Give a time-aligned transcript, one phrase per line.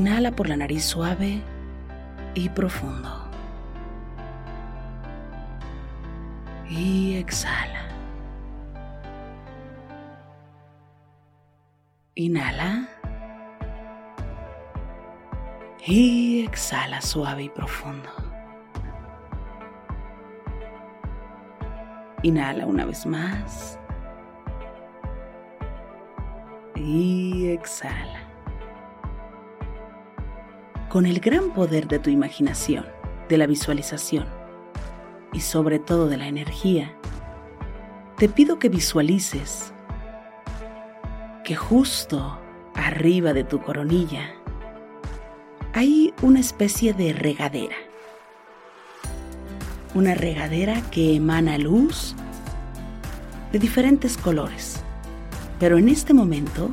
[0.00, 1.42] Inhala por la nariz suave
[2.32, 3.10] y profundo.
[6.70, 7.82] Y exhala.
[12.14, 12.88] Inhala.
[15.84, 18.08] Y exhala suave y profundo.
[22.22, 23.78] Inhala una vez más.
[26.74, 28.19] Y exhala
[30.90, 32.84] con el gran poder de tu imaginación,
[33.28, 34.26] de la visualización
[35.32, 36.92] y sobre todo de la energía,
[38.18, 39.72] te pido que visualices
[41.44, 42.40] que justo
[42.74, 44.34] arriba de tu coronilla
[45.74, 47.76] hay una especie de regadera.
[49.94, 52.16] Una regadera que emana luz
[53.52, 54.80] de diferentes colores.
[55.60, 56.70] Pero en este momento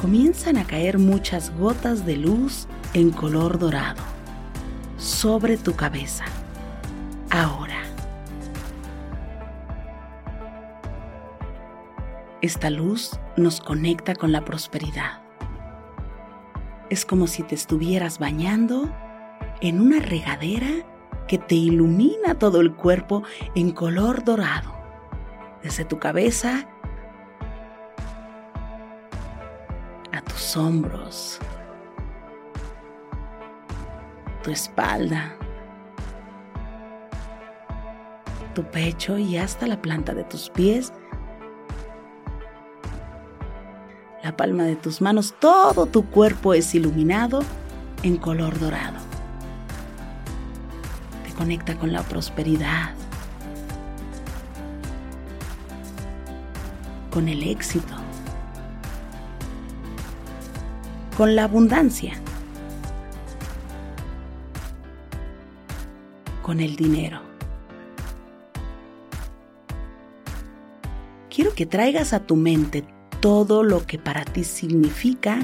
[0.00, 4.02] comienzan a caer muchas gotas de luz en color dorado
[4.96, 6.24] sobre tu cabeza.
[7.30, 7.76] Ahora.
[12.40, 15.20] Esta luz nos conecta con la prosperidad.
[16.88, 18.90] Es como si te estuvieras bañando
[19.60, 20.86] en una regadera
[21.28, 23.22] que te ilumina todo el cuerpo
[23.54, 24.72] en color dorado,
[25.62, 26.66] desde tu cabeza
[30.56, 31.38] hombros,
[34.42, 35.36] tu espalda,
[38.54, 40.92] tu pecho y hasta la planta de tus pies,
[44.22, 47.40] la palma de tus manos, todo tu cuerpo es iluminado
[48.02, 48.98] en color dorado.
[51.26, 52.94] Te conecta con la prosperidad,
[57.10, 57.99] con el éxito
[61.20, 62.14] con la abundancia,
[66.40, 67.20] con el dinero.
[71.28, 72.86] Quiero que traigas a tu mente
[73.20, 75.40] todo lo que para ti significa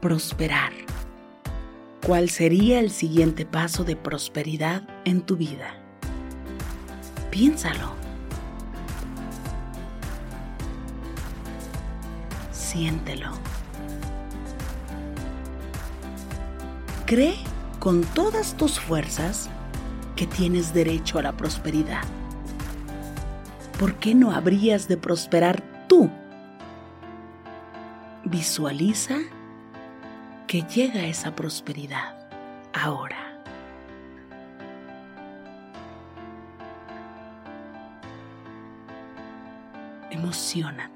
[0.00, 0.72] prosperar.
[2.06, 5.74] ¿Cuál sería el siguiente paso de prosperidad en tu vida?
[7.30, 7.92] Piénsalo.
[12.50, 13.55] Siéntelo.
[17.06, 17.36] Cree
[17.78, 19.48] con todas tus fuerzas
[20.16, 22.02] que tienes derecho a la prosperidad.
[23.78, 26.10] ¿Por qué no habrías de prosperar tú?
[28.24, 29.18] Visualiza
[30.48, 32.28] que llega esa prosperidad
[32.72, 33.40] ahora.
[40.10, 40.95] Emocionate.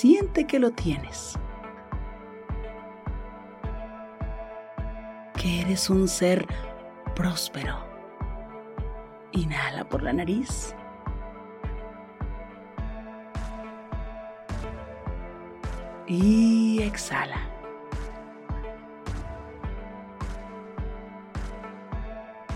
[0.00, 1.38] Siente que lo tienes.
[5.36, 6.46] Que eres un ser
[7.14, 7.76] próspero.
[9.32, 10.74] Inhala por la nariz.
[16.06, 17.42] Y exhala.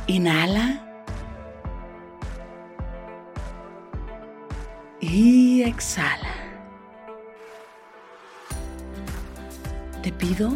[0.06, 0.80] Inhala.
[4.98, 6.33] Y exhala.
[10.18, 10.52] Pido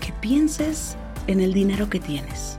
[0.00, 0.96] que pienses
[1.26, 2.56] en el dinero que tienes.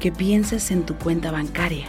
[0.00, 1.88] Que pienses en tu cuenta bancaria.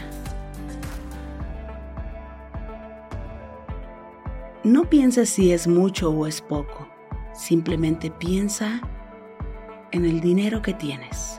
[4.63, 6.87] No pienses si es mucho o es poco.
[7.33, 8.81] Simplemente piensa
[9.91, 11.34] en el dinero que tienes.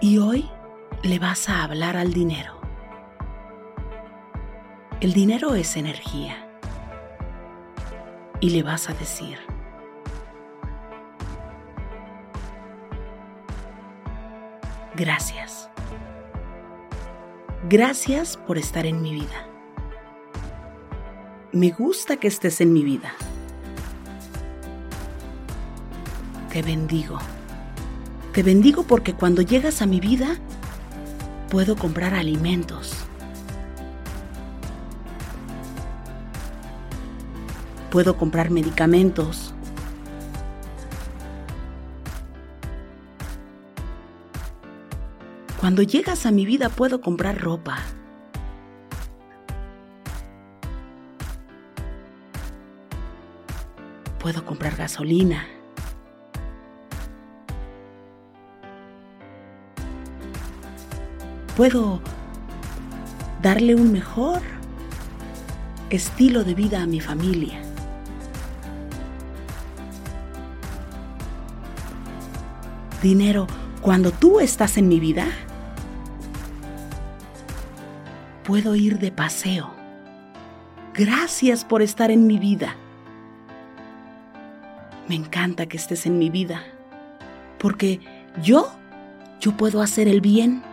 [0.00, 0.48] Y hoy
[1.02, 2.60] le vas a hablar al dinero.
[5.00, 6.36] El dinero es energía.
[8.40, 9.36] Y le vas a decir,
[14.94, 15.68] gracias.
[17.68, 19.48] Gracias por estar en mi vida.
[21.50, 23.12] Me gusta que estés en mi vida.
[26.52, 27.18] Te bendigo.
[28.38, 30.36] Te bendigo porque cuando llegas a mi vida
[31.50, 32.94] puedo comprar alimentos.
[37.90, 39.52] Puedo comprar medicamentos.
[45.58, 47.78] Cuando llegas a mi vida puedo comprar ropa.
[54.20, 55.57] Puedo comprar gasolina.
[61.58, 62.00] Puedo
[63.42, 64.42] darle un mejor
[65.90, 67.60] estilo de vida a mi familia.
[73.02, 73.48] Dinero,
[73.80, 75.26] cuando tú estás en mi vida,
[78.44, 79.74] puedo ir de paseo.
[80.94, 82.76] Gracias por estar en mi vida.
[85.08, 86.62] Me encanta que estés en mi vida,
[87.58, 87.98] porque
[88.44, 88.70] yo,
[89.40, 90.67] yo puedo hacer el bien.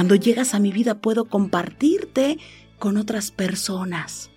[0.00, 2.38] Cuando llegas a mi vida puedo compartirte
[2.78, 4.30] con otras personas.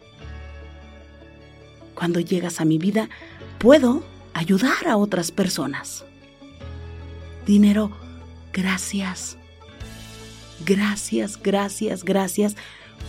[1.95, 3.07] Cuando llegas a mi vida
[3.59, 6.03] puedo ayudar a otras personas.
[7.45, 7.91] Dinero,
[8.51, 9.37] gracias.
[10.65, 12.57] Gracias, gracias, gracias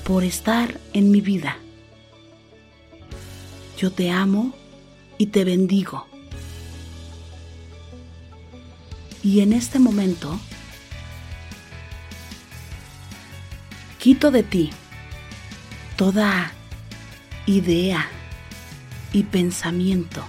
[0.05, 1.57] por estar en mi vida.
[3.77, 4.55] Yo te amo
[5.19, 6.07] y te bendigo.
[9.25, 10.39] Y en este momento,
[14.05, 14.69] quito de ti
[15.97, 16.53] toda
[17.47, 18.07] idea
[19.15, 20.23] y pensamiento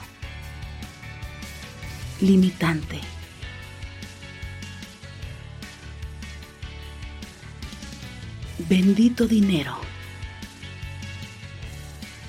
[2.21, 3.01] limitante.
[8.69, 9.75] Bendito dinero.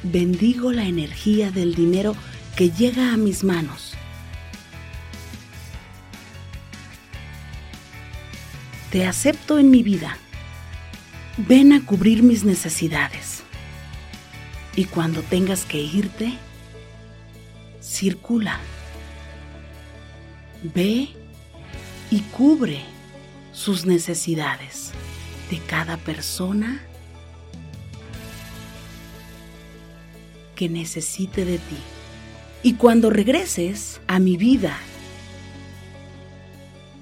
[0.02, 2.16] Bendigo la energía del dinero
[2.56, 3.94] que llega a mis manos.
[8.90, 10.18] Te acepto en mi vida.
[11.38, 13.42] Ven a cubrir mis necesidades.
[14.74, 16.32] Y cuando tengas que irte,
[17.82, 18.58] circula.
[20.62, 21.08] Ve
[22.10, 22.80] y cubre
[23.52, 24.92] sus necesidades
[25.50, 26.82] de cada persona
[30.54, 31.78] que necesite de ti.
[32.62, 34.78] Y cuando regreses a mi vida,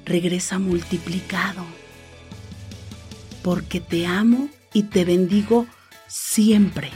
[0.04, 1.64] regresa multiplicado,
[3.44, 5.66] porque te amo y te bendigo
[6.08, 6.90] siempre.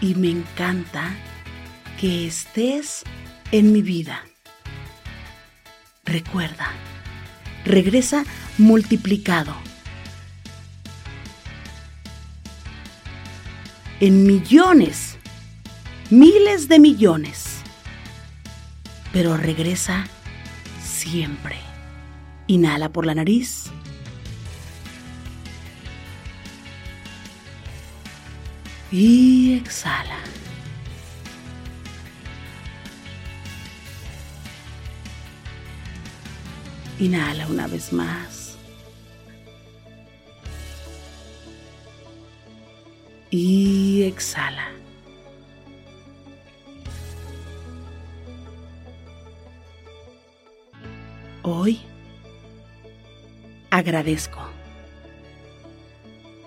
[0.00, 1.12] Y me encanta
[2.00, 3.02] que estés
[3.50, 4.22] en mi vida.
[6.04, 6.68] Recuerda,
[7.64, 8.24] regresa
[8.58, 9.56] multiplicado.
[13.98, 15.16] En millones,
[16.10, 17.56] miles de millones.
[19.12, 20.06] Pero regresa
[20.80, 21.56] siempre.
[22.46, 23.72] Inhala por la nariz.
[28.90, 30.16] Y exhala.
[36.98, 38.56] Inhala una vez más.
[43.30, 44.70] Y exhala.
[51.42, 51.80] Hoy
[53.70, 54.40] agradezco.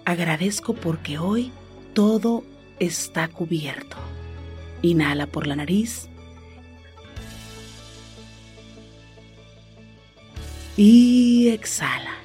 [0.06, 1.52] Agradezco porque hoy
[1.94, 2.44] todo
[2.80, 3.98] está cubierto.
[4.82, 6.08] Inhala por la nariz.
[10.78, 12.16] Y exhala.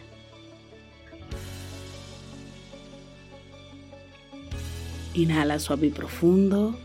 [5.15, 6.79] Inhala suave y profundo.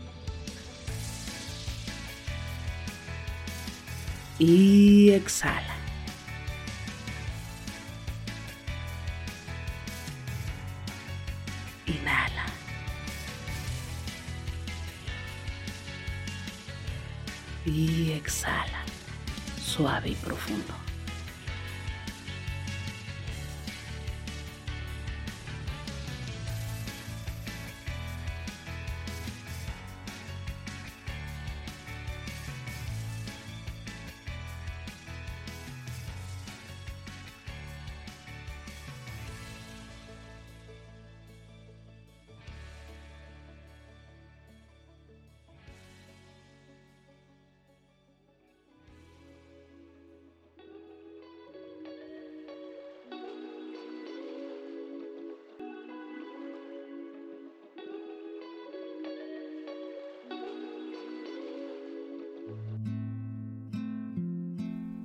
[4.38, 5.71] Y exhala.
[17.74, 18.84] Y exhala.
[19.58, 20.74] Suave y profundo.